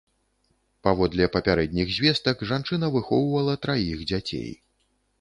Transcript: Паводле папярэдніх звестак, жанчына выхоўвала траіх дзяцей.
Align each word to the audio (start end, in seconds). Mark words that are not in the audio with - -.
Паводле 0.87 1.27
папярэдніх 1.35 1.93
звестак, 1.97 2.37
жанчына 2.55 2.93
выхоўвала 2.99 3.53
траіх 3.67 4.07
дзяцей. 4.11 4.51